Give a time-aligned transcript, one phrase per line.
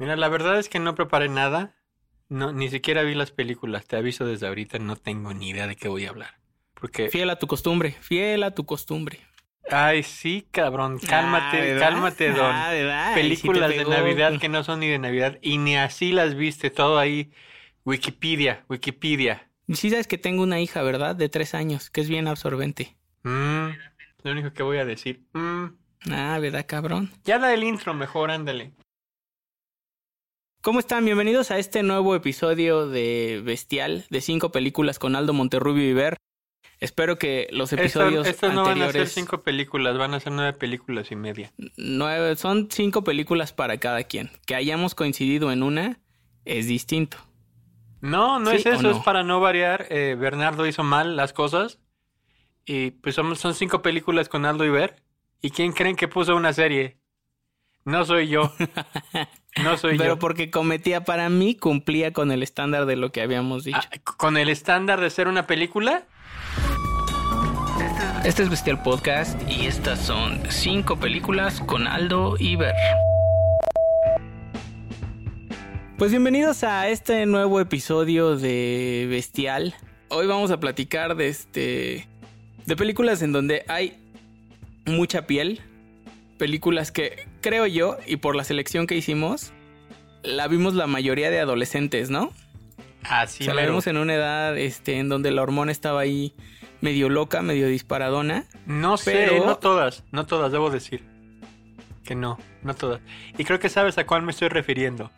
[0.00, 1.76] Mira, la verdad es que no preparé nada.
[2.30, 3.86] No, ni siquiera vi las películas.
[3.86, 6.38] Te aviso desde ahorita, no tengo ni idea de qué voy a hablar.
[6.72, 7.10] Porque.
[7.10, 9.20] Fiel a tu costumbre, fiel a tu costumbre.
[9.70, 10.98] Ay, sí, cabrón.
[10.98, 12.50] Cálmate, Ah, cálmate, don.
[12.50, 13.84] Ah, Películas de.
[13.84, 15.38] Navidad que no son ni de Navidad.
[15.42, 16.70] Y ni así las viste.
[16.70, 17.30] Todo ahí.
[17.84, 19.48] Wikipedia, Wikipedia.
[19.68, 21.14] Sí sabes que tengo una hija, ¿verdad?
[21.14, 22.96] De tres años, que es bien absorbente.
[23.22, 23.68] Mm,
[24.22, 25.24] lo único que voy a decir.
[25.34, 25.66] Mm.
[26.10, 27.10] Ah, ¿verdad, cabrón?
[27.24, 28.72] Ya da el intro mejor, ándale.
[30.62, 31.04] ¿Cómo están?
[31.04, 36.16] Bienvenidos a este nuevo episodio de Bestial, de cinco películas con Aldo Monterrubio y Ver.
[36.80, 40.32] Espero que los Esta- episodios estas no van a ser cinco películas, van a ser
[40.32, 41.52] nueve películas y media.
[41.76, 44.30] nueve- son cinco películas para cada quien.
[44.46, 46.00] Que hayamos coincidido en una
[46.44, 47.18] es distinto.
[48.00, 48.90] No, no ¿Sí es eso, no?
[48.92, 49.86] es para no variar.
[49.90, 51.78] Eh, Bernardo hizo mal las cosas.
[52.66, 55.02] Y pues son, son cinco películas con Aldo y Ver.
[55.42, 56.98] ¿Y quién creen que puso una serie?
[57.90, 58.52] No soy yo.
[59.64, 60.18] No soy Pero yo.
[60.20, 63.80] porque cometía para mí, cumplía con el estándar de lo que habíamos dicho.
[63.82, 66.04] Ah, ¿Con el estándar de ser una película?
[68.24, 72.74] Este es Bestial Podcast y estas son cinco películas con Aldo y Ver.
[75.98, 79.74] Pues bienvenidos a este nuevo episodio de Bestial.
[80.10, 82.08] Hoy vamos a platicar de este
[82.66, 83.98] de películas en donde hay
[84.86, 85.60] mucha piel,
[86.40, 89.52] películas que creo yo y por la selección que hicimos
[90.22, 92.32] la vimos la mayoría de adolescentes, ¿no?
[93.04, 96.34] Así o sea, la vimos en una edad este, en donde la hormona estaba ahí
[96.80, 98.44] medio loca, medio disparadona.
[98.64, 101.04] No sé, pero- no todas, no todas, debo decir.
[102.04, 103.02] Que no, no todas.
[103.36, 105.10] Y creo que sabes a cuál me estoy refiriendo.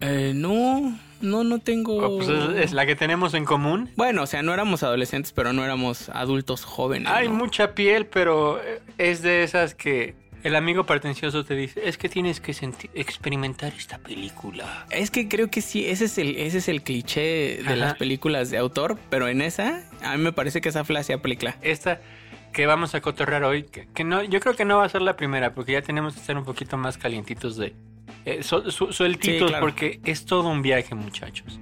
[0.00, 1.96] Eh, no, no, no tengo.
[1.98, 3.90] Oh, pues es, es la que tenemos en común.
[3.96, 7.08] Bueno, o sea, no éramos adolescentes, pero no éramos adultos jóvenes.
[7.08, 7.34] Hay ¿no?
[7.34, 12.08] mucha piel, pero eh, es de esas que el amigo pretencioso te dice, es que
[12.08, 12.52] tienes que
[12.94, 14.86] experimentar esta película.
[14.90, 17.76] Es que creo que sí, ese es el, ese es el cliché de Ajá.
[17.76, 21.56] las películas de autor, pero en esa, a mí me parece que esa frase aplica.
[21.62, 22.00] Esta
[22.52, 25.00] que vamos a cotorrear hoy, que, que no, yo creo que no va a ser
[25.02, 27.74] la primera, porque ya tenemos que estar un poquito más calientitos de
[28.24, 29.64] eh, su- su- sueltitos, Sí, claro.
[29.64, 31.58] porque es todo un viaje, muchachos.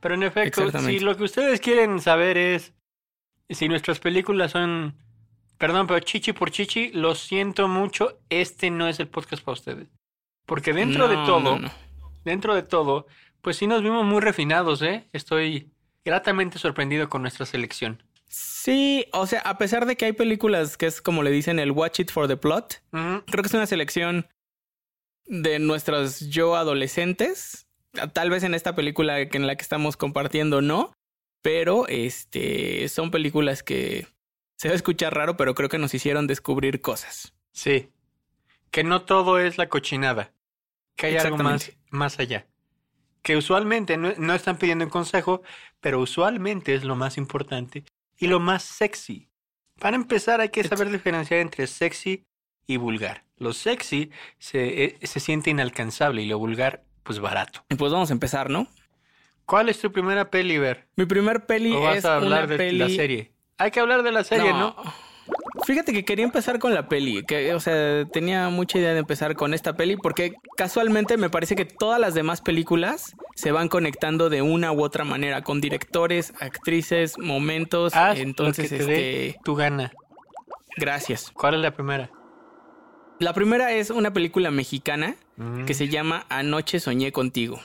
[0.00, 2.72] Pero en efecto, si lo que ustedes quieren saber es
[3.50, 4.94] si nuestras películas son,
[5.58, 9.88] perdón, pero chichi por chichi, lo siento mucho, este no es el podcast para ustedes.
[10.44, 11.72] Porque dentro de todo, no, no.
[12.24, 13.06] dentro de todo,
[13.42, 15.08] pues sí nos vimos muy refinados, ¿eh?
[15.12, 15.70] Estoy
[16.04, 18.02] gratamente sorprendido con nuestra selección.
[18.28, 21.70] Sí, o sea, a pesar de que hay películas que es como le dicen el
[21.70, 24.26] watch it for the plot, creo que es una selección
[25.26, 27.66] de nuestros yo adolescentes.
[28.12, 30.92] Tal vez en esta película que en la que estamos compartiendo no,
[31.42, 34.06] pero este son películas que
[34.56, 37.34] se va a escuchar raro, pero creo que nos hicieron descubrir cosas.
[37.52, 37.90] Sí.
[38.70, 40.32] Que no todo es la cochinada.
[40.96, 42.46] Que hay algo más, más allá.
[43.22, 45.42] Que usualmente no, no están pidiendo un consejo,
[45.80, 47.84] pero usualmente es lo más importante
[48.18, 49.28] y lo más sexy.
[49.78, 52.24] Para empezar hay que saber diferenciar entre sexy
[52.66, 53.24] y vulgar.
[53.36, 57.64] Lo sexy se, eh, se siente inalcanzable y lo vulgar, pues barato.
[57.68, 58.68] Y pues vamos a empezar, ¿no?
[59.44, 60.88] ¿Cuál es tu primera peli, Ver?
[60.96, 63.35] Mi primer peli ¿O vas es a hablar una de peli la serie?
[63.58, 64.76] Hay que hablar de la serie, ¿no?
[65.64, 69.34] Fíjate que quería empezar con la peli, que o sea, tenía mucha idea de empezar
[69.34, 74.28] con esta peli porque casualmente me parece que todas las demás películas se van conectando
[74.28, 79.40] de una u otra manera con directores, actrices, momentos, Haz entonces lo que te este,
[79.42, 79.92] tu gana.
[80.76, 81.32] gracias.
[81.34, 82.10] ¿Cuál es la primera?
[83.18, 87.60] La primera es una película mexicana Mm, que se llama Anoche soñé contigo,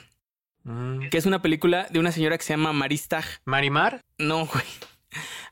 [0.63, 1.07] mm.
[1.09, 3.23] que es una película de una señora que se llama Maristag.
[3.45, 4.01] ¿Marimar?
[4.17, 4.65] No, güey.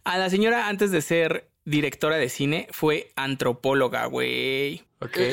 [0.04, 4.84] A la señora antes de ser directora de cine fue antropóloga, güey.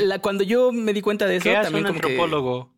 [0.04, 2.72] La- cuando yo me di cuenta de eso, ¿Qué hace también un como que antropólogo?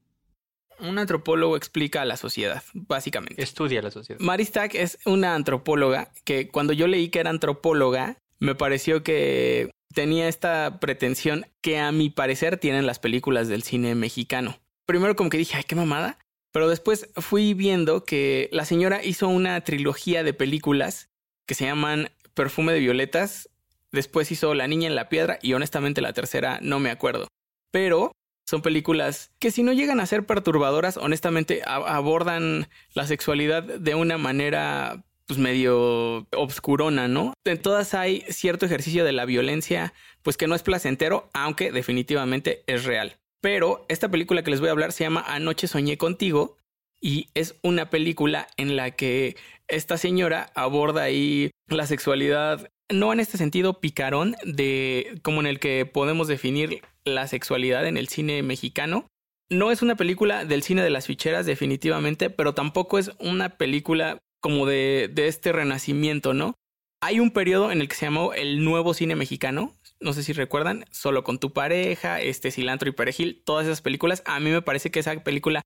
[0.81, 3.43] un antropólogo explica a la sociedad, básicamente.
[3.43, 4.21] Estudia la sociedad.
[4.21, 10.28] Maristag es una antropóloga que cuando yo leí que era antropóloga, me pareció que tenía
[10.28, 14.60] esta pretensión que a mi parecer tienen las películas del cine mexicano.
[14.87, 16.19] Primero como que dije, ay, qué mamada.
[16.52, 21.07] Pero después fui viendo que la señora hizo una trilogía de películas
[21.49, 23.49] que se llaman Perfume de Violetas.
[23.91, 27.27] Después hizo La Niña en la Piedra y honestamente la tercera no me acuerdo.
[27.73, 28.12] Pero
[28.47, 34.19] son películas que si no llegan a ser perturbadoras, honestamente abordan la sexualidad de una
[34.19, 37.35] manera pues medio obscurona, ¿no?
[37.45, 39.93] En todas hay cierto ejercicio de la violencia,
[40.23, 43.19] pues que no es placentero, aunque definitivamente es real.
[43.41, 46.56] Pero esta película que les voy a hablar se llama Anoche soñé contigo
[47.00, 49.37] y es una película en la que
[49.69, 55.61] esta señora aborda ahí la sexualidad, no en este sentido picarón de como en el
[55.61, 59.06] que podemos definir la sexualidad en el cine mexicano,
[59.50, 64.19] no es una película del cine de las ficheras, definitivamente, pero tampoco es una película
[64.41, 66.55] como de, de este renacimiento, ¿no?
[67.00, 69.73] Hay un periodo en el que se llamó el nuevo cine mexicano.
[70.00, 74.23] No sé si recuerdan, solo con tu pareja, este cilantro y perejil, todas esas películas.
[74.27, 75.62] A mí me parece que esa película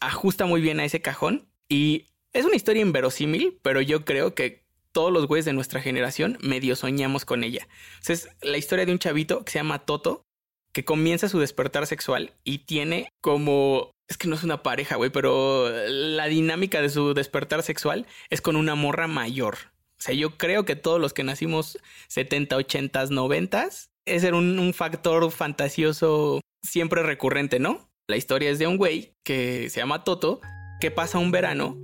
[0.00, 4.64] ajusta muy bien a ese cajón y es una historia inverosímil, pero yo creo que
[4.92, 7.66] todos los güeyes de nuestra generación medio soñamos con ella.
[8.06, 10.24] es la historia de un chavito que se llama Toto,
[10.72, 13.92] que comienza su despertar sexual y tiene como...
[14.06, 18.42] Es que no es una pareja, güey, pero la dinámica de su despertar sexual es
[18.42, 19.56] con una morra mayor.
[19.98, 23.68] O sea, yo creo que todos los que nacimos 70, 80, 90,
[24.04, 27.88] ese era un factor fantasioso siempre recurrente, ¿no?
[28.06, 30.42] La historia es de un güey que se llama Toto,
[30.78, 31.78] que pasa un verano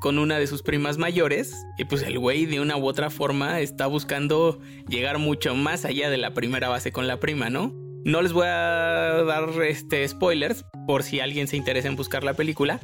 [0.00, 3.60] con una de sus primas mayores y pues el güey de una u otra forma
[3.60, 4.58] está buscando
[4.88, 7.74] llegar mucho más allá de la primera base con la prima, ¿no?
[8.06, 12.32] No les voy a dar este spoilers por si alguien se interesa en buscar la
[12.32, 12.80] película,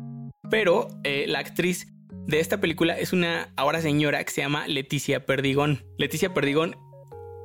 [0.51, 1.87] pero eh, la actriz
[2.27, 5.83] de esta película es una ahora señora que se llama Leticia Perdigón.
[5.97, 6.77] Leticia Perdigón,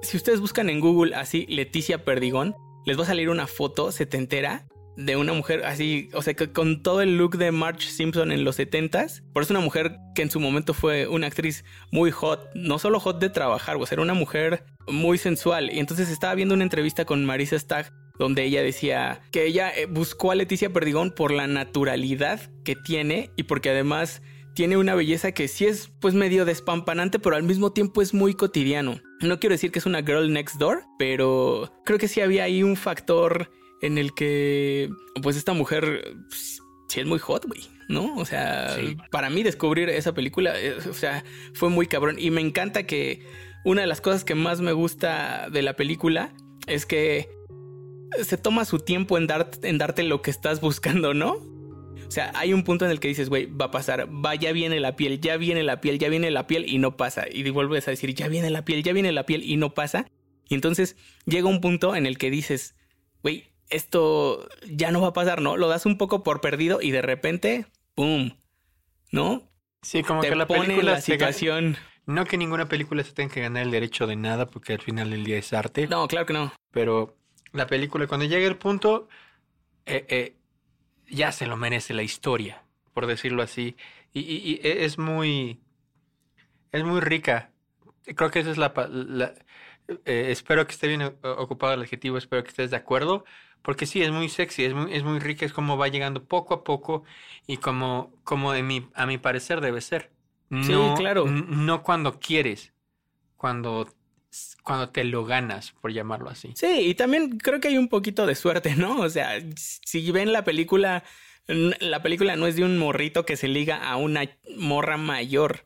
[0.02, 2.54] si ustedes buscan en Google así Leticia Perdigón,
[2.86, 4.68] les va a salir una foto setentera
[4.98, 8.44] de una mujer así, o sea, que con todo el look de Marge Simpson en
[8.44, 9.22] los 70s.
[9.32, 13.00] Por eso una mujer que en su momento fue una actriz muy hot, no solo
[13.00, 15.72] hot de trabajar, o sea, era una mujer muy sensual.
[15.72, 19.86] Y entonces estaba viendo una entrevista con Marisa Stagg donde ella decía que ella eh,
[19.86, 24.24] buscó a Leticia Perdigón por la naturalidad que tiene y porque además
[24.56, 28.34] tiene una belleza que sí es pues medio despampanante, pero al mismo tiempo es muy
[28.34, 29.00] cotidiano.
[29.22, 32.64] No quiero decir que es una girl next door, pero creo que sí había ahí
[32.64, 34.90] un factor en el que,
[35.22, 38.16] pues esta mujer, pues, sí es muy hot, güey, ¿no?
[38.18, 38.76] O sea,
[39.12, 42.18] para mí descubrir esa película, eh, o sea, fue muy cabrón.
[42.20, 43.26] Y me encanta que
[43.66, 46.34] una de las cosas que más me gusta de la película
[46.68, 47.30] es que
[48.24, 51.34] se toma su tiempo en, dar, en darte lo que estás buscando, ¿no?
[52.08, 54.54] O sea, hay un punto en el que dices, güey, va a pasar, va, ya
[54.54, 57.26] viene la piel, ya viene la piel, ya viene la piel y no pasa.
[57.30, 60.08] Y vuelves a decir, ya viene la piel, ya viene la piel y no pasa.
[60.48, 60.96] Y entonces
[61.26, 62.76] llega un punto en el que dices,
[63.24, 65.58] güey, esto ya no va a pasar, ¿no?
[65.58, 67.66] Lo das un poco por perdido y de repente,
[67.96, 68.32] ¡pum!
[69.12, 69.50] ¿No?
[69.82, 71.78] Sí, como que la película la situación.
[72.06, 75.10] No que ninguna película se tenga que ganar el derecho de nada, porque al final
[75.10, 75.88] del día es arte.
[75.88, 76.54] No, claro que no.
[76.72, 77.18] Pero
[77.52, 79.10] la película, cuando llega el punto,
[79.86, 80.36] eh, eh,
[81.10, 82.64] ya se lo merece la historia,
[82.94, 83.76] por decirlo así.
[84.14, 85.60] Y, e, es muy.
[86.72, 87.52] Es muy rica.
[88.16, 88.74] Creo que esa es la.
[90.06, 93.24] Eh, espero que esté bien ocupado el adjetivo, espero que estés de acuerdo.
[93.62, 96.54] Porque sí, es muy sexy, es muy, es muy rica, es como va llegando poco
[96.54, 97.04] a poco
[97.48, 100.12] y como, como de mi, a mi parecer debe ser.
[100.50, 101.26] No, sí, claro.
[101.26, 102.74] No cuando quieres,
[103.36, 103.90] cuando,
[104.64, 106.54] cuando te lo ganas, por llamarlo así.
[106.56, 109.02] Sí, y también creo que hay un poquito de suerte, ¿no?
[109.02, 111.04] O sea, si ven la película,
[111.48, 115.66] la película no es de un morrito que se liga a una morra mayor,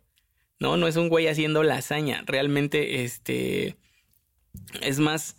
[0.60, 0.78] ¿no?
[0.78, 2.24] No es un güey haciendo la hazaña.
[2.26, 3.78] Realmente, este,
[4.82, 5.36] es más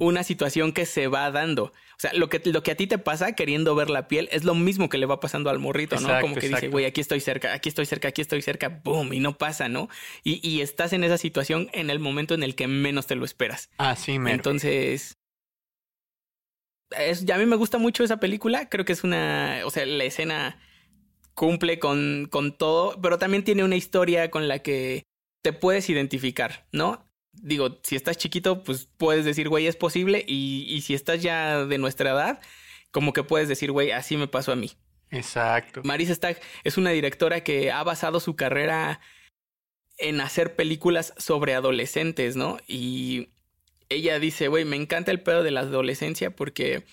[0.00, 1.64] una situación que se va dando.
[1.64, 4.44] O sea, lo que, lo que a ti te pasa queriendo ver la piel es
[4.44, 6.08] lo mismo que le va pasando al morrito, ¿no?
[6.22, 9.20] Como que dice, güey, aquí estoy cerca, aquí estoy cerca, aquí estoy cerca, boom, y
[9.20, 9.90] no pasa, ¿no?
[10.24, 13.26] Y, y estás en esa situación en el momento en el que menos te lo
[13.26, 13.68] esperas.
[13.76, 14.32] Ah, sí, me.
[14.32, 15.18] Entonces.
[16.98, 18.70] Es, ya a mí me gusta mucho esa película.
[18.70, 19.60] Creo que es una.
[19.64, 20.58] O sea, la escena
[21.34, 25.04] cumple con, con todo, pero también tiene una historia con la que
[25.42, 27.04] te puedes identificar, ¿no?
[27.32, 30.24] Digo, si estás chiquito, pues puedes decir, güey, es posible.
[30.26, 32.40] Y, y si estás ya de nuestra edad,
[32.90, 34.72] como que puedes decir, güey, así me pasó a mí.
[35.10, 35.82] Exacto.
[35.84, 39.00] Marisa Stagg es una directora que ha basado su carrera
[39.98, 42.58] en hacer películas sobre adolescentes, ¿no?
[42.66, 43.30] Y
[43.88, 46.84] ella dice, güey, me encanta el pedo de la adolescencia porque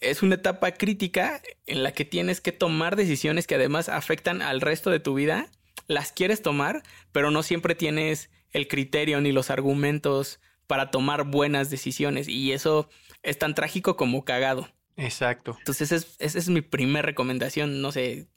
[0.00, 4.60] es una etapa crítica en la que tienes que tomar decisiones que además afectan al
[4.60, 5.48] resto de tu vida.
[5.88, 6.82] Las quieres tomar,
[7.12, 12.88] pero no siempre tienes el criterio ni los argumentos para tomar buenas decisiones y eso
[13.22, 14.68] es tan trágico como cagado.
[14.96, 15.56] Exacto.
[15.58, 18.28] Entonces es, esa es mi primera recomendación, no sé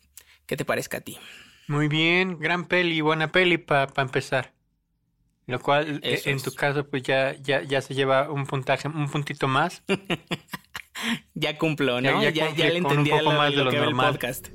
[0.46, 1.18] qué te parezca a ti.
[1.68, 4.54] Muy bien, gran peli, buena peli para empezar.
[5.48, 9.10] Lo cual e, en tu caso pues ya, ya, ya se lleva un puntaje, un
[9.10, 9.84] puntito más.
[11.34, 12.22] ya cumplo, ¿no?
[12.24, 14.08] Ya, ya, le entendí un poco más de lo, que normal.
[14.08, 14.48] el podcast.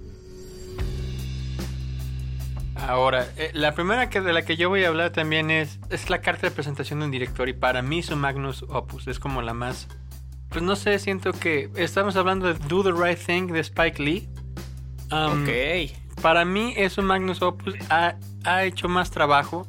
[2.76, 6.08] Ahora, eh, la primera que, de la que yo voy a hablar también es, es
[6.08, 9.42] la carta de presentación de un director y para mí su magnus opus es como
[9.42, 9.88] la más...
[10.48, 14.28] Pues no sé, siento que estamos hablando de Do the Right Thing de Spike Lee.
[15.10, 16.20] ok.
[16.22, 19.66] Para mí es un magnus opus, ha, ha hecho más trabajo,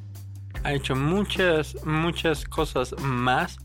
[0.63, 3.57] ha hecho muchas, muchas cosas más.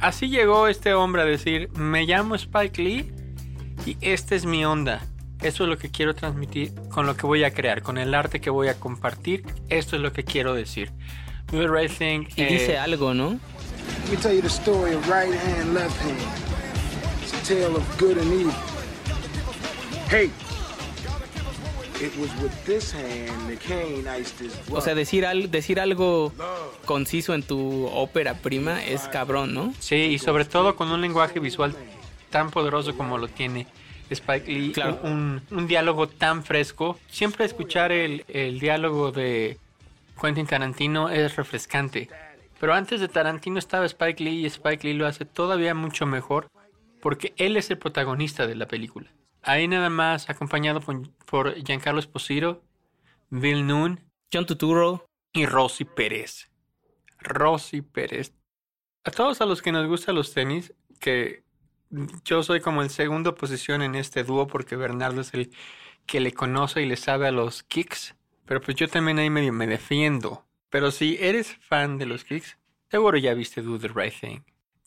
[0.00, 3.12] Así llegó este hombre a decir, me llamo Spike Lee
[3.86, 5.00] Y esta es mi onda.
[5.44, 8.40] Eso es lo que quiero transmitir con lo que voy a crear, con el arte
[8.40, 9.44] que voy a compartir.
[9.68, 10.90] Esto es lo que quiero decir.
[11.52, 12.26] Right thing.
[12.34, 13.38] Y dice eh, algo, ¿no?
[14.04, 16.18] Let me tell you the story of right hand, left hand.
[17.22, 18.54] It's a tale of good and evil.
[20.08, 20.30] Hey,
[22.00, 26.32] it was with this hand that Cain iced his O sea, decir, al, decir algo
[26.86, 29.74] conciso en tu ópera prima es cabrón, ¿no?
[29.78, 31.76] Sí, y sobre todo con un lenguaje visual
[32.30, 33.66] tan poderoso como lo tiene
[34.10, 35.00] Spike Lee, Claro.
[35.02, 36.98] un, un diálogo tan fresco.
[37.08, 39.58] Siempre escuchar el, el diálogo de
[40.20, 42.08] Quentin Tarantino es refrescante.
[42.60, 46.48] Pero antes de Tarantino estaba Spike Lee y Spike Lee lo hace todavía mucho mejor
[47.00, 49.10] porque él es el protagonista de la película.
[49.42, 52.62] Ahí nada más acompañado por, por Giancarlo Esposito,
[53.30, 54.00] Bill Noon
[54.32, 56.48] John Turturro, y Rosy Pérez.
[57.18, 58.32] Rosy Pérez.
[59.04, 61.43] A todos a los que nos gustan los tenis, que
[62.24, 65.50] yo soy como en segunda posición en este dúo porque Bernardo es el
[66.06, 69.52] que le conoce y le sabe a los kicks, pero pues yo también ahí medio
[69.52, 70.44] me defiendo.
[70.70, 72.58] Pero si eres fan de los kicks,
[72.90, 74.40] seguro ya viste Do the Right Thing.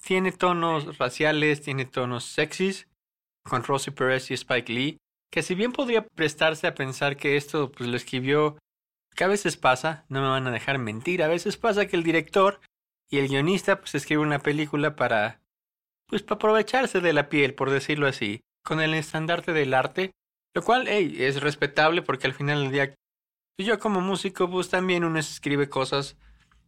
[0.03, 2.87] Tiene tonos raciales, tiene tonos sexys,
[3.43, 4.97] con Rosy Pérez y Spike Lee,
[5.31, 8.57] que si bien podría prestarse a pensar que esto pues lo escribió
[9.15, 12.03] que a veces pasa, no me van a dejar mentir, a veces pasa que el
[12.03, 12.59] director
[13.09, 15.41] y el guionista pues escribe una película para
[16.07, 20.11] pues para aprovecharse de la piel, por decirlo así, con el estandarte del arte,
[20.55, 22.95] lo cual hey, es respetable porque al final del día
[23.57, 26.17] pues, yo como músico pues también uno escribe cosas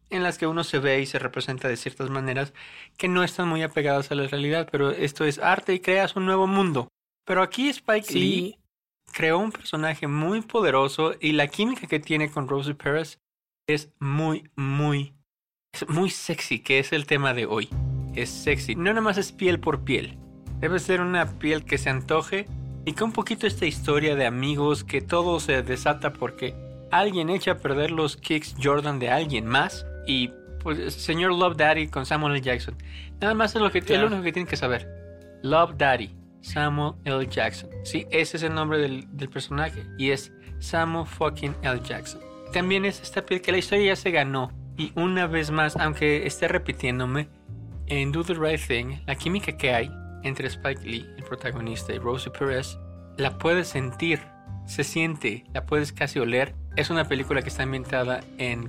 [0.10, 2.54] en las que uno se ve y se representa de ciertas maneras
[2.98, 6.26] que no están muy apegadas a la realidad, pero esto es arte y creas un
[6.26, 6.88] nuevo mundo.
[7.26, 8.60] Pero aquí Spike Lee
[9.14, 13.20] creó un personaje muy poderoso y la química que tiene con Rosie Perez
[13.68, 15.14] es muy, muy,
[15.72, 17.70] es muy sexy, que es el tema de hoy.
[18.22, 18.76] Es sexy.
[18.76, 20.18] No nada más es piel por piel.
[20.60, 22.46] Debe ser una piel que se antoje
[22.86, 26.54] y que un poquito esta historia de amigos que todo se desata porque
[26.92, 31.88] alguien echa a perder los kicks Jordan de alguien más y pues señor Love Daddy
[31.88, 32.42] con Samuel L.
[32.42, 32.76] Jackson.
[33.22, 34.02] Nada más es lo que es Claro.
[34.04, 34.88] lo único que tienen que saber.
[35.44, 37.26] Love Daddy, Samuel L.
[37.28, 37.70] Jackson.
[37.84, 41.80] Sí, ese es el nombre del, del personaje y es Samuel fucking L.
[41.84, 42.20] Jackson.
[42.52, 46.26] También es esta piel que la historia ya se ganó y una vez más, aunque
[46.26, 47.30] esté repitiéndome,
[47.90, 49.92] en Do the Right Thing, la química que hay
[50.24, 52.78] entre Spike Lee, el protagonista, y Rosie Perez,
[53.18, 54.20] la puedes sentir,
[54.66, 56.54] se siente, la puedes casi oler.
[56.76, 58.68] Es una película que está ambientada en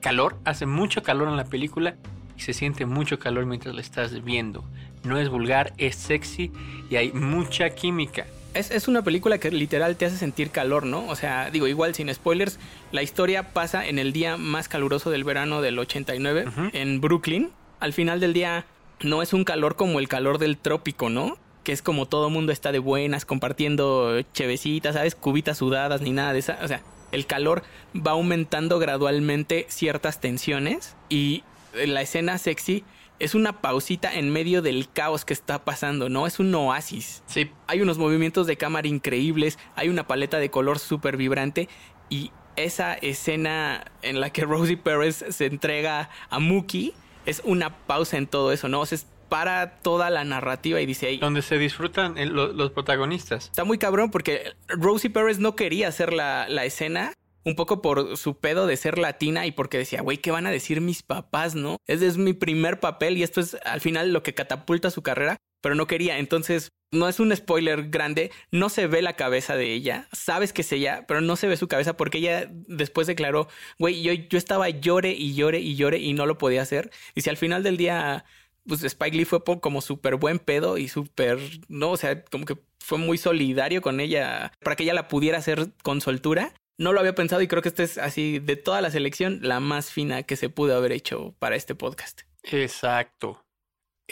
[0.00, 1.96] calor, hace mucho calor en la película
[2.36, 4.64] y se siente mucho calor mientras la estás viendo.
[5.04, 6.50] No es vulgar, es sexy
[6.90, 8.26] y hay mucha química.
[8.54, 11.06] Es, es una película que literal te hace sentir calor, ¿no?
[11.08, 12.58] O sea, digo, igual sin spoilers,
[12.90, 16.60] la historia pasa en el día más caluroso del verano del 89 Ujú.
[16.72, 17.50] en Brooklyn.
[17.82, 18.64] Al final del día
[19.00, 21.36] no es un calor como el calor del trópico, ¿no?
[21.64, 25.16] Que es como todo mundo está de buenas, compartiendo chevecitas, ¿sabes?
[25.16, 26.60] Cubitas sudadas ni nada de esa.
[26.62, 31.42] O sea, el calor va aumentando gradualmente ciertas tensiones y
[31.74, 32.84] la escena sexy
[33.18, 36.28] es una pausita en medio del caos que está pasando, ¿no?
[36.28, 40.78] Es un oasis Sí, hay unos movimientos de cámara increíbles, hay una paleta de color
[40.78, 41.68] súper vibrante
[42.08, 46.94] y esa escena en la que Rosie Perez se entrega a Mookie
[47.26, 48.80] es una pausa en todo eso, ¿no?
[48.80, 52.52] O sea, es para toda la narrativa y dice, "Ey, donde se disfrutan el- lo-
[52.52, 53.46] los protagonistas.
[53.46, 57.14] está muy cabrón porque Rosie Perez no quería hacer la, la escena.
[57.44, 60.52] Un poco por su pedo de ser latina y porque decía, güey, ¿qué van a
[60.52, 61.78] decir mis papás, no?
[61.88, 65.38] Ese es mi primer papel y esto es al final lo que catapulta su carrera,
[65.62, 66.18] pero no quería.
[66.18, 70.60] Entonces, no es un spoiler grande, no se ve la cabeza de ella, sabes que
[70.60, 74.36] es ella, pero no se ve su cabeza porque ella después declaró, güey, yo, yo
[74.36, 76.90] estaba llore y llore y llore y no lo podía hacer.
[77.14, 78.26] Y si al final del día,
[78.68, 81.38] pues Spike Lee fue como súper buen pedo y súper,
[81.68, 85.38] no, o sea, como que fue muy solidario con ella para que ella la pudiera
[85.38, 86.52] hacer con soltura.
[86.78, 89.60] No lo había pensado y creo que esta es así, de toda la selección, la
[89.60, 92.22] más fina que se pudo haber hecho para este podcast.
[92.42, 93.41] Exacto.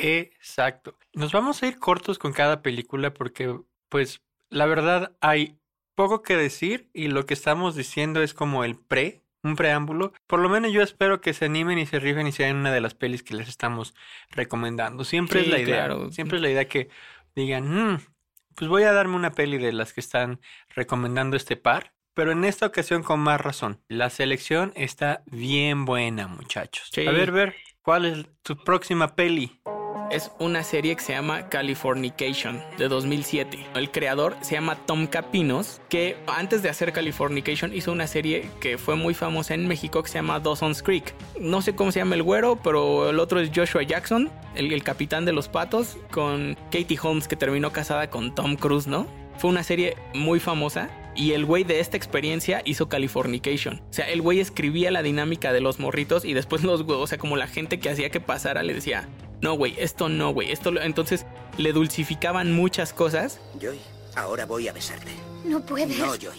[0.00, 0.96] Exacto.
[1.12, 5.58] Nos vamos a ir cortos con cada película porque, pues, la verdad hay
[5.94, 10.12] poco que decir y lo que estamos diciendo es como el pre, un preámbulo.
[10.26, 12.80] Por lo menos yo espero que se animen y se rifen y sean una de
[12.80, 13.94] las pelis que les estamos
[14.30, 15.04] recomendando.
[15.04, 15.76] Siempre Sí, es la idea.
[15.86, 16.10] claro.
[16.12, 16.88] Siempre es la idea que
[17.34, 17.98] digan, "Mm,
[18.54, 20.40] pues voy a darme una peli de las que están
[20.74, 21.92] recomendando este par.
[22.12, 23.80] Pero en esta ocasión con más razón.
[23.88, 26.90] La selección está bien buena, muchachos.
[26.92, 27.06] Sí.
[27.06, 29.60] A ver, ver, ¿cuál es tu próxima peli?
[30.10, 33.66] Es una serie que se llama Californication de 2007.
[33.74, 38.76] El creador se llama Tom Capinos, que antes de hacer Californication hizo una serie que
[38.76, 41.14] fue muy famosa en México que se llama Dawson's Creek.
[41.40, 45.24] No sé cómo se llama el güero, pero el otro es Joshua Jackson, el, capitán
[45.24, 49.06] de los patos, con Katie Holmes que terminó casada con Tom Cruise, ¿no?
[49.38, 53.80] Fue una serie muy famosa y el güey de esta experiencia hizo Californication.
[53.90, 57.18] O sea, el güey escribía la dinámica de los morritos y después los, o sea,
[57.18, 59.08] como la gente que hacía que pasara le decía,
[59.42, 60.70] no, güey, esto no, güey, esto...
[60.80, 63.40] Entonces le dulcificaban muchas cosas.
[63.60, 63.78] Joy,
[64.14, 65.12] ahora voy a besarte.
[65.44, 65.98] No puedes.
[65.98, 66.38] No, Joy.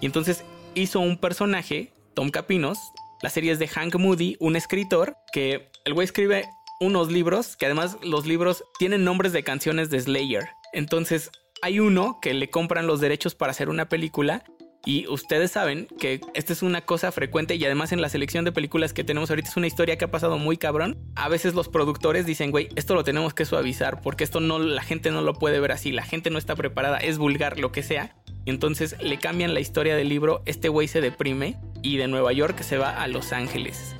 [0.00, 2.78] Y entonces hizo un personaje, Tom Capinos.
[3.22, 6.44] La serie es de Hank Moody, un escritor que el güey escribe
[6.80, 10.50] unos libros, que además los libros tienen nombres de canciones de Slayer.
[10.72, 11.30] Entonces
[11.62, 14.44] hay uno que le compran los derechos para hacer una película
[14.84, 18.52] y ustedes saben que esta es una cosa frecuente y además en la selección de
[18.52, 20.98] películas que tenemos ahorita es una historia que ha pasado muy cabrón.
[21.14, 24.82] A veces los productores dicen, güey, esto lo tenemos que suavizar porque esto no, la
[24.82, 27.82] gente no lo puede ver así, la gente no está preparada, es vulgar, lo que
[27.82, 28.14] sea.
[28.44, 32.32] Y entonces le cambian la historia del libro, este güey se deprime y de Nueva
[32.32, 33.96] York se va a Los Ángeles.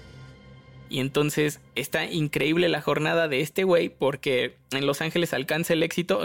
[0.90, 5.82] Y entonces está increíble la jornada de este güey porque en Los Ángeles alcanza el
[5.82, 6.22] éxito,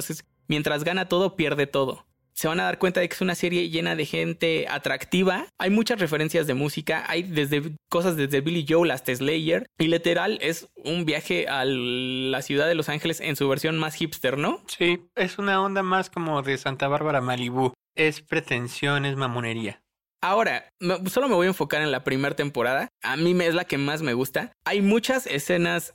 [0.48, 2.09] mientras gana todo, pierde todo
[2.40, 5.48] se van a dar cuenta de que es una serie llena de gente atractiva.
[5.58, 9.66] Hay muchas referencias de música, hay desde cosas desde Billy Joel hasta Slayer.
[9.78, 13.96] Y literal es un viaje a la ciudad de Los Ángeles en su versión más
[13.96, 14.64] hipster, ¿no?
[14.68, 17.74] Sí, es una onda más como de Santa Bárbara Malibu.
[17.94, 19.82] Es pretensión, es mamonería.
[20.22, 20.70] Ahora,
[21.08, 22.88] solo me voy a enfocar en la primera temporada.
[23.04, 24.54] A mí es la que más me gusta.
[24.66, 25.94] Hay muchas escenas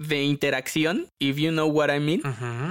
[0.00, 2.22] de interacción, if you know what I mean,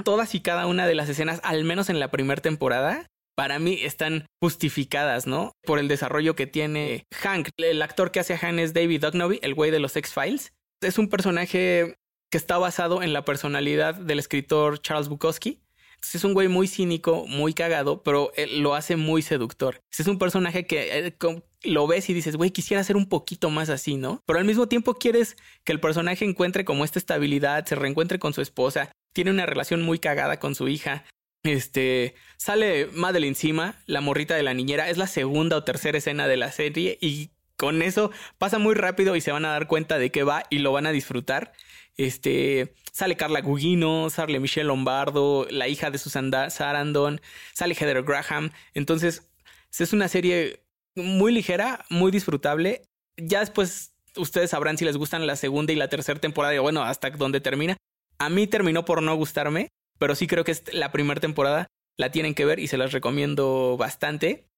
[0.04, 3.06] todas y cada una de las escenas, al menos en la primera temporada,
[3.36, 5.52] para mí están justificadas, ¿no?
[5.64, 7.48] Por el desarrollo que tiene Hank.
[7.56, 10.52] El actor que hace a Hank es David Duchovny, el güey de los X-Files.
[10.82, 11.94] Es un personaje
[12.30, 15.60] que está basado en la personalidad del escritor Charles Bukowski.
[16.02, 19.80] Es un güey muy cínico, muy cagado, pero lo hace muy seductor.
[19.96, 21.14] Es un personaje que eh,
[21.62, 24.22] lo ves y dices, güey, quisiera ser un poquito más así, ¿no?
[24.26, 28.32] Pero al mismo tiempo quieres que el personaje encuentre como esta estabilidad, se reencuentre con
[28.32, 31.04] su esposa, tiene una relación muy cagada con su hija.
[31.42, 36.28] Este sale Madeline encima, la morrita de la niñera, es la segunda o tercera escena
[36.28, 39.98] de la serie y con eso pasa muy rápido y se van a dar cuenta
[39.98, 41.52] de que va y lo van a disfrutar.
[42.00, 47.20] Este sale Carla Gugino, sale Michelle Lombardo, la hija de Susan Sarandon,
[47.52, 48.52] sale Heather Graham.
[48.72, 49.30] Entonces,
[49.78, 50.62] es una serie
[50.96, 52.82] muy ligera, muy disfrutable.
[53.18, 56.82] Ya después ustedes sabrán si les gustan la segunda y la tercera temporada, y bueno,
[56.82, 57.76] hasta donde termina.
[58.18, 61.66] A mí terminó por no gustarme, pero sí creo que es la primera temporada
[61.98, 64.48] la tienen que ver y se las recomiendo bastante.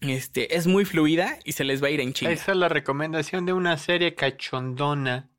[0.00, 2.32] Este, es muy fluida y se les va a ir en chinga.
[2.32, 5.30] Esa es la recomendación de una serie cachondona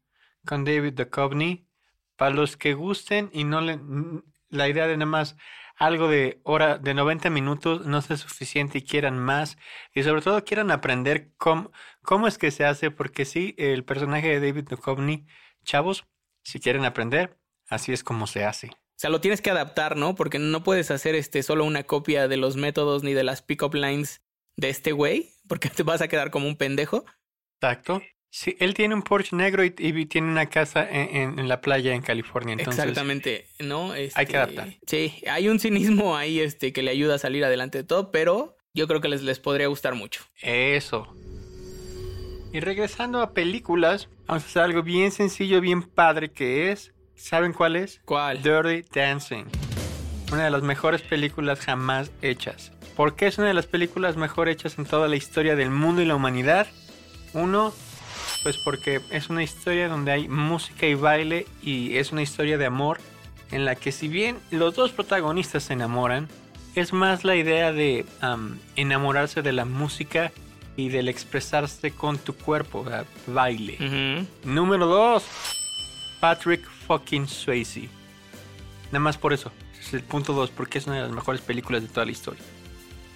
[0.48, 1.68] con David Duchovny.
[2.16, 3.80] Para los que gusten y no le...
[4.50, 5.36] La idea de nada más
[5.78, 9.58] algo de hora, de 90 minutos no sea suficiente y quieran más.
[9.94, 14.28] Y sobre todo quieran aprender cómo, cómo es que se hace, porque sí, el personaje
[14.28, 15.28] de David Duchovny,
[15.64, 16.06] chavos,
[16.44, 18.70] si quieren aprender, así es como se hace.
[18.70, 20.16] O sea, lo tienes que adaptar, ¿no?
[20.16, 23.76] Porque no puedes hacer este solo una copia de los métodos ni de las pick-up
[23.76, 24.24] lines
[24.56, 27.06] de este güey, porque te vas a quedar como un pendejo.
[27.62, 28.02] Exacto.
[28.30, 32.54] Sí, él tiene un Porsche negro y, tiene una casa en, la playa en California.
[32.54, 33.92] Entonces, Exactamente, ¿no?
[33.92, 34.76] hay que este, adaptar.
[34.86, 38.58] Sí, hay un cinismo ahí este, que le ayuda a salir adelante de todo, pero
[38.74, 40.24] yo creo que les, les podría gustar mucho.
[40.42, 41.08] Eso.
[42.54, 46.94] Y regresando a películas, vamos a hacer algo bien sencillo, bien padre que es.
[47.16, 48.02] ¿Saben cuál es?
[48.06, 48.44] ¿Cuál?
[48.44, 49.46] Dirty Dancing.
[50.32, 52.72] Una de las mejores películas jamás hechas.
[52.96, 56.02] ¿Por qué es una de las películas mejor hechas en toda la historia del mundo
[56.02, 56.68] y la humanidad?
[57.34, 57.74] Uno,
[58.48, 62.66] pues porque es una historia donde hay música y baile y es una historia de
[62.66, 62.98] amor
[63.52, 66.30] en la que si bien los dos protagonistas se enamoran,
[66.74, 68.06] es más la idea de
[68.78, 70.32] enamorarse de la música
[70.78, 72.86] y del expresarse con tu cuerpo,
[73.26, 74.26] baile.
[74.46, 75.26] Número 2,
[76.22, 77.90] Patrick fucking Swayze.
[78.94, 79.52] Nada más por eso.
[79.78, 82.44] Es el punto 2, porque es una de las mejores películas de toda la historia.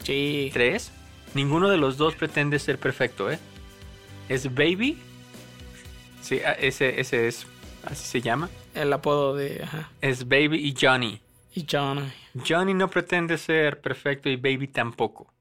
[0.04, 0.50] Sí.
[0.52, 0.91] 3,
[1.36, 3.39] ninguno de los dos pretende ser perfecto, ¿eh?
[4.28, 4.98] Es Baby
[6.21, 7.47] Sí, ah, ese, ese es,
[7.84, 8.49] así se llama.
[8.73, 9.67] El apodo de...
[10.01, 11.21] Es Baby y Johnny.
[11.53, 12.12] Y Johnny.
[12.47, 15.34] Johnny no pretende ser perfecto y Baby tampoco.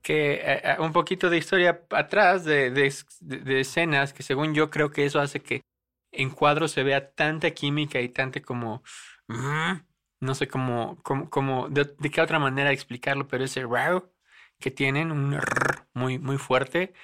[0.00, 4.90] Que eh, eh, un poquito de historia atrás de, de, escenas que según yo creo
[4.90, 5.62] que eso hace que
[6.10, 8.82] en cuadro se vea tanta química y tanta como...
[9.28, 9.80] Mm,
[10.20, 14.12] no sé cómo, cómo, de, qué otra manera explicarlo, pero ese raro
[14.60, 15.36] que tienen, un
[15.94, 16.94] muy, muy fuerte,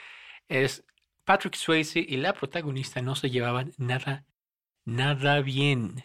[0.48, 0.85] es
[1.29, 4.25] Patrick Swayze y la protagonista no se llevaban nada,
[4.87, 6.03] nada bien.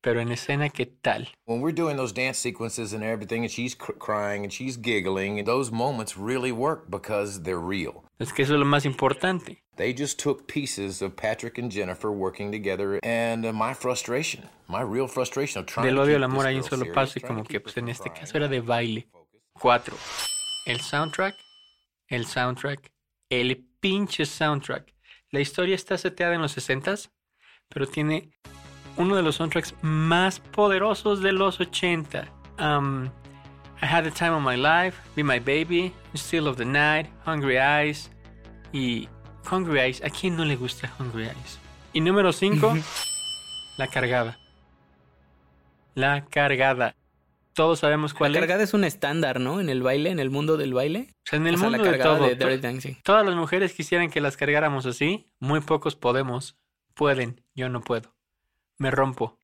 [0.00, 1.28] pero en escena, ¿qué tal?
[1.46, 5.38] When we're doing those dance sequences and everything, and she's cr- crying and she's giggling,
[5.38, 8.02] and those moments really work because they're real.
[8.18, 9.62] Es que eso es lo más importante.
[9.76, 14.82] They just took pieces of Patrick and Jennifer working together, and uh, my frustration, my
[14.82, 17.60] real frustration of trying Del odio al amor hay un solo paso y como que
[17.60, 19.02] pues en este caso era de baile.
[19.02, 19.40] keep focused.
[19.52, 19.96] Cuatro.
[20.66, 21.36] El soundtrack.
[22.08, 22.90] El soundtrack.
[23.30, 23.52] El
[23.84, 24.94] pinche soundtrack.
[25.30, 27.10] La historia está seteada en los 60s,
[27.68, 28.30] pero tiene
[28.96, 32.26] uno de los soundtracks más poderosos de los 80.
[32.58, 33.10] Um,
[33.82, 37.58] I Had the Time of My Life, Be My Baby, Still of the Night, Hungry
[37.58, 38.10] Eyes
[38.72, 39.06] y
[39.52, 40.02] Hungry Eyes.
[40.02, 41.58] ¿A quién no le gusta Hungry Eyes?
[41.92, 42.78] Y número 5,
[43.76, 44.38] La Cargada.
[45.94, 46.96] La Cargada.
[47.54, 48.42] Todos sabemos cuál La es.
[48.42, 49.60] cargada es un estándar, ¿no?
[49.60, 51.08] En el baile, en el mundo del baile.
[51.10, 52.24] O sea, en el o sea, mundo la de todo.
[52.26, 52.94] de Dirty Dancing.
[53.04, 55.30] Todas las mujeres quisieran que las cargáramos así.
[55.40, 56.56] Muy pocos podemos.
[56.94, 57.40] Pueden.
[57.54, 58.14] Yo no puedo.
[58.78, 59.38] Me rompo.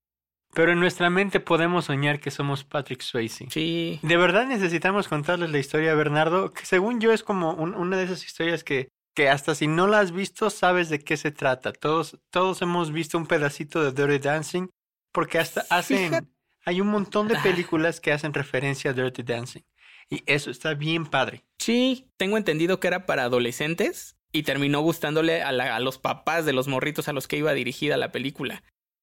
[0.52, 3.46] Pero en nuestra mente podemos soñar que somos Patrick Swayze.
[3.50, 4.00] Sí.
[4.02, 8.04] De verdad necesitamos contarles la historia, Bernardo, que según yo es como un- una de
[8.04, 11.72] esas historias que, que hasta si no la has visto sabes de qué se trata.
[11.72, 14.66] Todos, todos hemos visto un pedacito de Dirty Dancing
[15.12, 16.08] porque hasta hacen...
[16.10, 16.28] Fíjate-
[16.64, 19.62] Hay un montón de películas que hacen referencia a Dirty Dancing.
[20.08, 21.44] Y eso está bien padre.
[21.58, 26.44] Sí, tengo entendido que era para adolescentes y terminó gustándole a, la- a los papás
[26.44, 28.62] de los morritos a los que iba dirigida la película.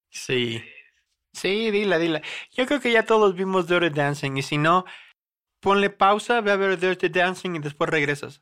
[0.09, 0.61] Sí.
[1.33, 2.21] Sí, dila, dila.
[2.51, 4.85] Yo creo que ya todos vimos Dirty Dancing y si no,
[5.61, 8.41] ponle pausa, ve a ver Dirty Dancing y después regresas.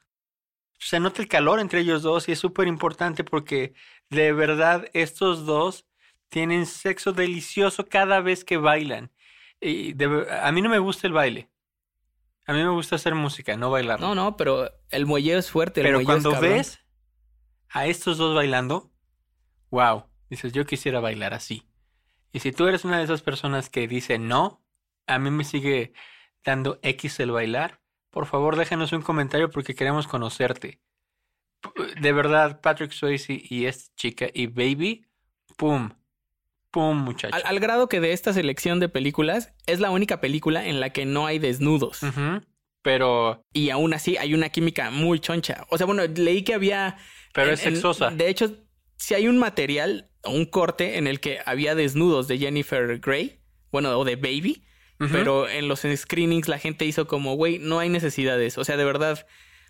[0.80, 3.73] Se nota el calor entre ellos dos y es súper importante porque
[4.10, 5.86] de verdad estos dos
[6.29, 9.11] tienen sexo delicioso cada vez que bailan.
[9.59, 11.49] Y de a mí no me gusta el baile.
[12.45, 13.99] A mí me gusta hacer música, no bailar.
[13.99, 15.81] No, no, pero el muelleo es fuerte.
[15.81, 16.79] El Pero es cuando ves
[17.69, 18.91] a estos dos bailando,
[19.71, 21.67] wow, dices, yo quisiera bailar así.
[22.31, 24.63] Y si tú eres una de esas personas que dice no,
[25.07, 25.93] a mí me sigue
[26.43, 30.79] dando X el bailar, por favor déjanos un comentario porque queremos conocerte.
[31.99, 35.07] De verdad, Patrick Swayze y esta chica y Baby,
[35.57, 35.89] pum,
[36.75, 37.33] pum, muchacho.
[37.33, 40.89] Al, al grado que de esta selección de películas es la única película en la
[40.91, 42.01] que no hay desnudos.
[42.81, 45.65] Pero, Y aún así hay una química muy choncha.
[45.69, 46.97] O sea, bueno, leí que había...
[47.33, 48.11] pero en- es en- sexosa.
[48.11, 48.51] de hecho,
[48.97, 53.39] si hay un material o un corte en el que había desnudos de Jennifer Grey,
[53.71, 54.63] bueno, o de Baby,
[55.11, 58.61] pero en los screenings la gente hizo como, güey, no hay necesidad de eso.
[58.61, 59.25] O sea, de verdad,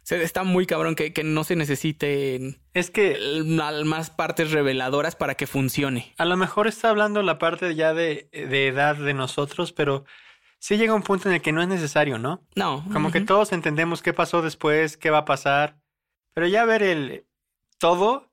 [0.06, 3.44] se, está muy cabrón que, que no se necesiten Es que
[3.86, 6.14] más partes reveladoras para que funcione.
[6.20, 10.06] A lo mejor está hablando la parte ya de, de edad de nosotros, pero
[10.60, 12.46] sí llega un punto en el que no es necesario, ¿no?
[12.56, 12.86] No.
[12.94, 15.80] Como que todos entendemos qué pasó después, qué va a pasar,
[16.36, 17.26] pero ya ver el
[17.80, 18.32] todo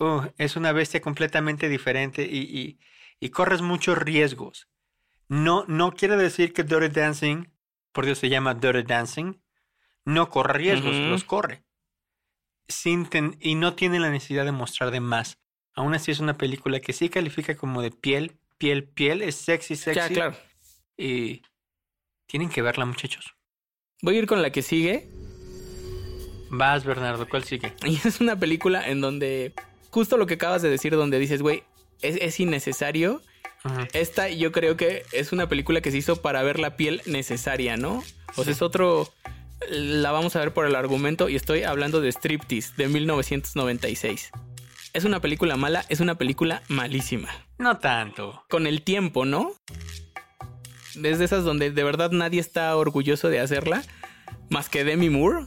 [0.00, 2.78] uh, es una bestia completamente diferente y, y,
[3.18, 4.68] y corres muchos riesgos.
[5.28, 7.46] No, no quiere decir que Dirty Dancing,
[7.92, 9.42] por Dios se llama Dirty Dancing,
[10.04, 11.62] no corre riesgos, los corre.
[12.68, 15.38] Sin ten- y no tiene la necesidad de mostrar de más.
[15.74, 19.76] Aún así es una película que sí califica como de piel, piel, piel, es sexy,
[19.76, 19.98] sexy.
[20.00, 20.36] Ya, claro.
[20.96, 21.42] Y
[22.26, 23.34] tienen que verla, muchachos.
[24.02, 25.08] Voy a ir con la que sigue.
[26.50, 27.72] Vas, Bernardo, ¿cuál sigue?
[27.84, 29.52] Y es una película en donde,
[29.90, 31.64] justo lo que acabas de decir, donde dices, güey,
[32.00, 33.22] es, es innecesario.
[33.94, 37.78] Esta yo creo que es una película que se hizo para ver la piel necesaria,
[37.78, 38.04] ¿no?
[38.36, 39.08] O sea, es otro...
[39.70, 44.30] La vamos a ver por el argumento y estoy hablando de Striptease de 1996.
[44.92, 47.28] Es una película mala, es una película malísima.
[47.58, 48.44] No tanto.
[48.48, 49.52] Con el tiempo, ¿no?
[51.02, 53.82] Es de esas donde de verdad nadie está orgulloso de hacerla,
[54.50, 55.46] más que Demi Moore.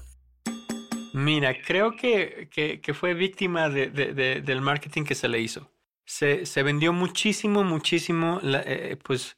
[1.13, 5.39] Mira, creo que, que, que fue víctima de, de- de- del marketing que se le
[5.39, 5.72] hizo.
[6.06, 9.38] Se, se vendió muchísimo, muchísimo la, eh, pues,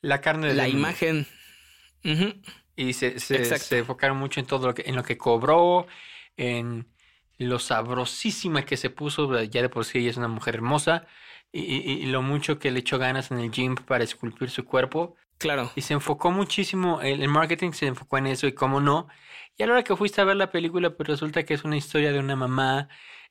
[0.00, 0.90] la carne de La Demi Moore.
[0.90, 1.26] imagen.
[2.80, 5.86] Y se, se, enfocaron mucho en todo lo que, en lo que cobró,
[6.36, 6.86] en
[7.38, 11.06] lo sabrosísima que se puso, ya de por sí ella es una mujer hermosa,
[11.52, 14.64] y, y- y lo mucho que le echó ganas en el gym para esculpir su
[14.64, 15.16] cuerpo.
[15.38, 15.70] Claro.
[15.74, 19.08] Y se enfocó muchísimo, el, el marketing se enfocó en eso y cómo no.
[19.56, 21.76] Y a la hora que fuiste a ver la película, pues resulta que es una
[21.76, 22.88] historia de una mamá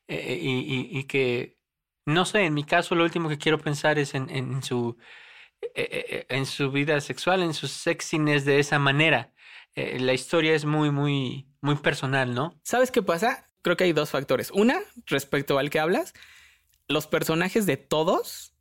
[0.08, 1.56] eh, y, y- que,
[2.06, 4.96] no sé, en mi caso lo último que quiero pensar es en, en su,
[5.62, 9.32] eh, eh, en su vida sexual, en su sexiness de esa manera.
[9.74, 12.58] Eh, la historia es muy, muy, muy personal, ¿no?
[12.62, 13.48] ¿Sabes qué pasa?
[13.62, 14.50] Creo que hay dos factores.
[14.50, 16.14] Una, respecto al que hablas,
[16.88, 18.54] los personajes de todos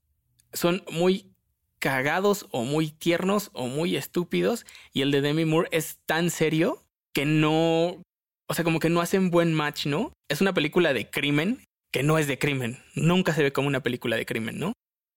[0.53, 1.33] son muy
[1.79, 6.83] cagados o muy tiernos o muy estúpidos y el de Demi Moore es tan serio
[7.13, 8.01] que no,
[8.47, 10.11] o sea, como que no hacen buen match, ¿no?
[10.27, 13.81] Es una película de crimen que no es de crimen, nunca se ve como una
[13.81, 14.73] película de crimen, ¿no?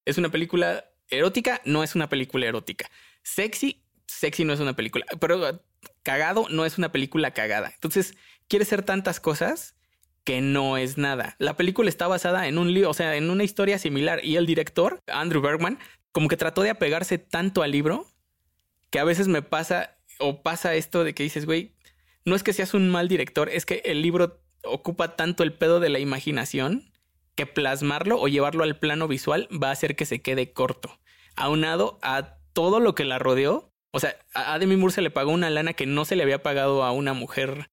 [0.07, 2.91] Es una película erótica no es una película erótica.
[3.23, 5.07] Sexy, sexy no es una película.
[5.21, 5.63] Pero
[6.03, 7.71] cagado no es una película cagada.
[7.75, 8.17] Entonces,
[8.49, 9.77] quiere ser tantas cosas
[10.25, 11.37] que no es nada.
[11.39, 14.25] La película está basada en un libro, o sea, en una historia similar.
[14.25, 15.79] Y el director, Andrew Bergman,
[16.13, 18.07] como que trató de apegarse tanto al libro
[18.91, 21.75] que a veces me pasa o pasa esto de que dices, güey,
[22.25, 25.81] no es que seas un mal director, es que el libro ocupa tanto el pedo
[25.81, 26.93] de la imaginación
[27.35, 31.01] que plasmarlo o llevarlo al plano visual va a hacer que se quede corto.
[31.35, 35.31] Aunado a todo lo que la rodeó, o sea, a Demi Moore se le pagó
[35.33, 37.69] una lana que no se le había pagado a una mujer,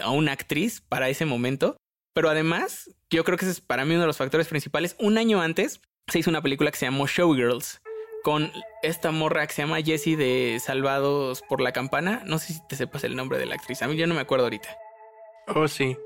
[0.00, 1.76] a una actriz para ese momento.
[2.14, 4.96] Pero además, yo creo que ese es para mí uno de los factores principales.
[4.98, 7.80] Un año antes se hizo una película que se llamó Showgirls,
[8.24, 8.50] con
[8.82, 12.22] esta morra que se llama Jessie de Salvados por la Campana.
[12.24, 13.82] No sé si te sepas el nombre de la actriz.
[13.82, 14.68] A mí yo no me acuerdo ahorita.
[15.48, 15.96] Oh, sí.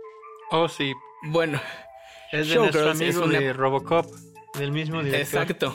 [0.51, 0.93] Oh, sí.
[1.25, 1.61] Bueno,
[2.31, 4.07] Es de nuestro amigo de Robocop,
[4.59, 5.43] del mismo director.
[5.43, 5.75] Exacto.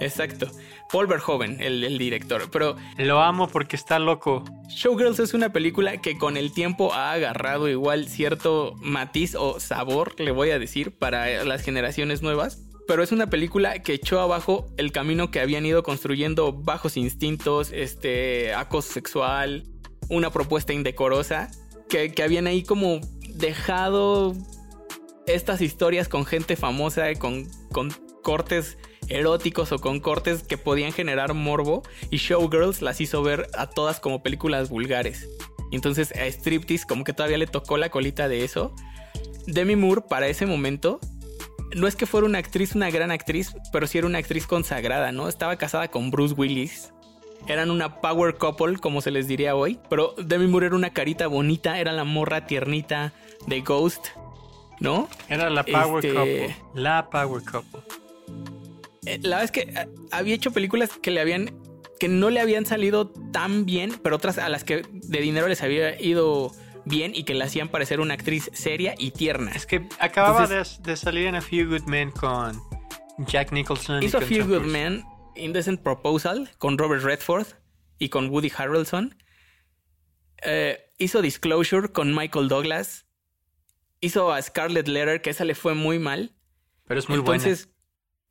[0.00, 0.48] Exacto.
[0.90, 2.50] Paul Verhoeven, el, el, director.
[2.50, 4.44] Pero lo amo porque está loco.
[4.68, 10.18] Showgirls es una película que con el tiempo ha agarrado igual cierto matiz o sabor,
[10.18, 12.62] le voy a decir, para las generaciones nuevas.
[12.86, 17.70] Pero es una película que echó abajo el camino que habían ido construyendo bajos instintos,
[17.70, 19.64] este, acoso sexual,
[20.08, 21.50] una propuesta indecorosa,
[21.90, 23.00] que, que habían ahí como
[23.34, 24.34] dejado
[25.26, 31.34] estas historias con gente famosa, con, con cortes eróticos o con cortes que podían generar
[31.34, 35.28] morbo y Showgirls las hizo ver a todas como películas vulgares.
[35.70, 38.74] Y entonces a Striptease como que todavía le tocó la colita de eso.
[39.46, 41.00] Demi Moore para ese momento
[41.74, 45.12] no es que fuera una actriz, una gran actriz, pero sí era una actriz consagrada,
[45.12, 45.28] ¿no?
[45.28, 46.92] Estaba casada con Bruce Willis.
[47.46, 49.78] Eran una power couple, como se les diría hoy.
[49.88, 53.12] Pero Demi Moore era una carita bonita, era la morra tiernita
[53.46, 54.08] de Ghost,
[54.80, 55.08] ¿no?
[55.28, 56.14] Era la power este...
[56.14, 56.56] couple.
[56.74, 57.80] La power couple.
[59.08, 61.56] Eh, la verdad es que eh, había hecho películas que le habían
[61.98, 65.62] que no le habían salido tan bien, pero otras a las que de dinero les
[65.62, 66.52] había ido
[66.84, 69.50] bien y que la hacían parecer una actriz seria y tierna.
[69.52, 72.60] Es que acababa Entonces, de, de, salir en A Few Good Men con
[73.26, 74.02] Jack Nicholson.
[74.02, 77.46] Hizo y A Few Good Men, Indecent Proposal con Robert Redford
[77.98, 79.16] y con Woody Harrelson.
[80.42, 83.06] Eh, hizo Disclosure con Michael Douglas.
[84.00, 86.36] Hizo a Scarlet Letter, que esa le fue muy mal.
[86.86, 87.77] Pero es muy Entonces, buena.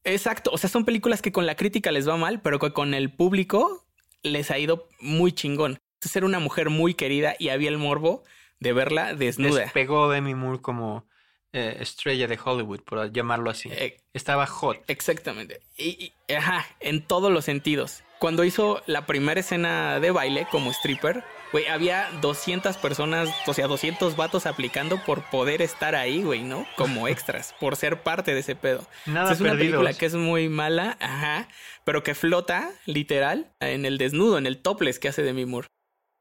[0.08, 2.94] Exacto, o sea, son películas que con la crítica les va mal, pero que con
[2.94, 3.86] el público
[4.24, 5.80] les ha ido muy chingón.
[5.96, 8.24] Entonces era una mujer muy querida y había el morbo
[8.60, 9.62] de verla desnuda.
[9.62, 11.06] Despegó Demi Moore como
[11.52, 13.70] eh, estrella de Hollywood, por llamarlo así.
[13.72, 14.78] Eh, Estaba hot.
[14.88, 15.62] Exactamente.
[15.76, 18.04] Y, y, ajá, en todos los sentidos.
[18.20, 23.68] Cuando hizo la primera escena de baile como stripper, güey, había 200 personas, o sea,
[23.68, 26.66] 200 vatos aplicando por poder estar ahí, güey, ¿no?
[26.76, 28.86] Como extras, por ser parte de ese pedo.
[29.06, 29.72] Nada o sea, es una perdidos.
[29.80, 31.48] película que es muy mala, ajá,
[31.84, 35.68] pero que flota, literal, en el desnudo, en el topless que hace Demi Moore.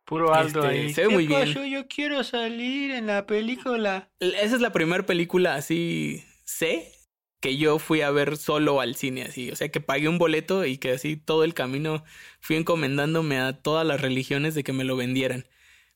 [0.06, 0.94] Puro Aldo Este, ahí.
[0.94, 1.52] se ve ¿Qué muy bien.
[1.68, 4.08] Yo quiero salir en la película.
[4.20, 6.92] Esa es la primera película así, sé,
[7.46, 9.52] que yo fui a ver solo al cine, así.
[9.52, 12.02] O sea, que pagué un boleto y que así todo el camino
[12.40, 15.46] fui encomendándome a todas las religiones de que me lo vendieran.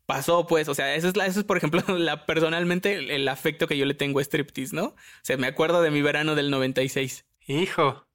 [0.07, 3.27] Pasó, pues, o sea, eso es, la, eso es por ejemplo, la, personalmente el, el
[3.27, 4.85] afecto que yo le tengo a Striptease, ¿no?
[4.85, 7.27] O sea, me acuerdo de mi verano del 96.
[7.49, 8.07] Hijo,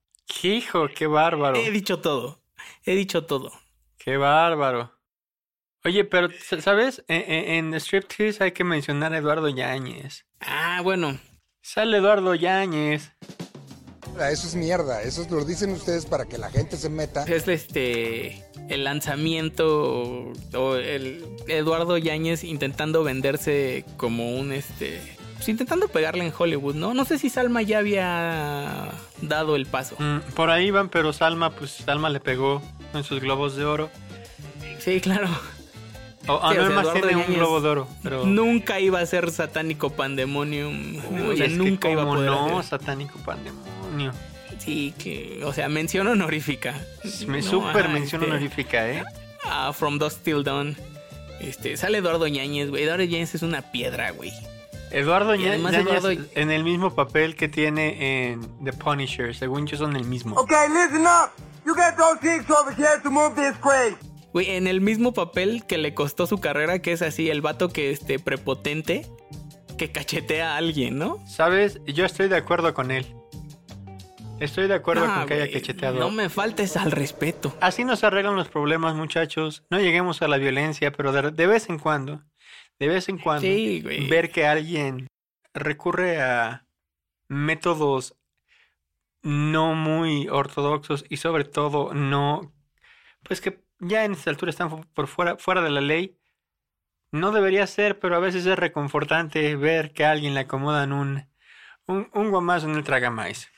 [0.41, 1.59] hijo, qué bárbaro.
[1.59, 2.41] He dicho todo,
[2.85, 3.51] he dicho todo.
[3.97, 4.97] Qué bárbaro.
[5.83, 6.29] Oye, pero,
[6.61, 7.03] ¿sabes?
[7.09, 10.25] En, en, en Striptease hay que mencionar a Eduardo Yáñez.
[10.39, 11.19] Ah, bueno.
[11.65, 13.11] Sale Eduardo Yáñez.
[14.31, 17.23] Eso es mierda, eso lo dicen ustedes para que la gente se meta.
[17.23, 25.01] Es este el lanzamiento o el Eduardo Yáñez intentando venderse como un este
[25.37, 26.93] pues intentando pegarle en Hollywood, ¿no?
[26.93, 28.91] No sé si Salma ya había
[29.23, 29.95] dado el paso.
[29.97, 32.61] Mm, por ahí van, pero Salma, pues Salma le pegó
[32.93, 33.89] en sus globos de oro.
[34.77, 35.29] Sí, claro.
[36.27, 38.25] O, ah, Sí, no, o sea, tiene un globo de oro, pero...
[38.25, 40.95] Nunca iba a ser satánico pandemonium.
[41.11, 42.31] Uy, o sea, nunca iba a poder.
[42.31, 42.79] no, hacer.
[42.79, 44.11] satánico pandemonio.
[44.57, 46.73] Sí, que, o sea, mención honorífica.
[47.27, 49.03] Me No, super ajá, mención este, honorífica, ¿eh?
[49.43, 50.75] a From Dusk Till Dawn.
[51.39, 52.83] Este, sale Eduardo Ñañez, güey.
[52.83, 54.31] Eduardo Ñañez es una piedra, güey.
[54.91, 59.35] Eduardo Y Ña- además Yáñez Eduardo- en el mismo papel que tiene en The Punisher.
[59.35, 60.35] Según yo son el mismo.
[60.37, 61.31] Okay, listen up.
[61.65, 63.97] You got those chicks over here to move this crate.
[64.35, 67.69] Güey, en el mismo papel que le costó su carrera, que es así, el vato
[67.69, 69.07] que este prepotente
[69.77, 71.25] que cachetea a alguien, ¿no?
[71.25, 71.79] ¿Sabes?
[71.85, 73.05] Yo estoy de acuerdo con él.
[74.41, 76.01] Estoy de acuerdo Ah, con que haya cacheteado.
[76.01, 77.55] No me faltes al respeto.
[77.61, 79.63] Así nos arreglan los problemas, muchachos.
[79.69, 82.21] No lleguemos a la violencia, pero de, de vez en cuando,
[82.77, 85.07] de vez en cuando, Sí, ver que alguien
[85.53, 86.67] recurre a
[87.29, 88.17] métodos
[89.21, 92.53] no muy ortodoxos y sobre todo no,
[93.23, 96.17] pues que ya en esta altura están por fuera, fuera de la ley.
[97.11, 101.27] No debería ser, pero a veces es reconfortante ver que a alguien le acomodan un,
[101.85, 103.49] un, un guamazo en el tragamais.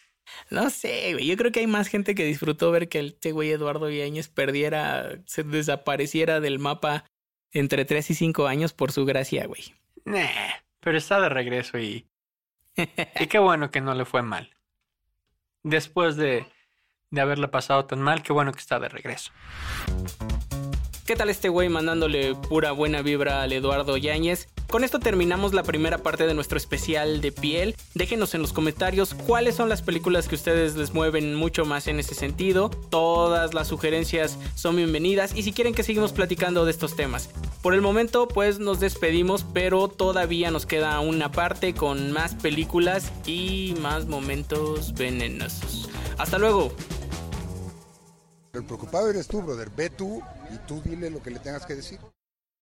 [0.50, 1.26] No sé, güey.
[1.26, 5.20] Yo creo que hay más gente que disfrutó ver que este güey Eduardo Yáñez perdiera,
[5.26, 7.06] se desapareciera del mapa
[7.52, 9.74] entre 3 y 5 años por su gracia, güey.
[10.06, 10.28] Nah,
[10.80, 12.08] pero está de regreso y.
[13.20, 14.56] y qué bueno que no le fue mal.
[15.64, 16.46] Después de,
[17.10, 19.32] de haberle pasado tan mal, qué bueno que está de regreso.
[21.06, 24.50] ¿Qué tal este güey mandándole pura buena vibra al Eduardo Yáñez?
[24.68, 27.78] Con esto terminamos la primera parte de nuestro especial de piel.
[27.94, 32.02] Déjenos en los comentarios cuáles son las películas que ustedes les mueven mucho más en
[32.02, 32.70] ese sentido.
[32.90, 37.30] Todas las sugerencias son bienvenidas y si quieren que sigamos platicando de estos temas.
[37.62, 43.14] Por el momento pues nos despedimos, pero todavía nos queda una parte con más películas
[43.26, 45.90] y más momentos venenosos.
[46.18, 46.74] Hasta luego.
[48.58, 49.70] El preocupado eres tú, brother.
[49.70, 50.20] Ve tú
[50.52, 52.00] y tú dile lo que le tengas que decir.